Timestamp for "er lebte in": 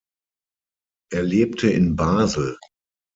1.13-1.95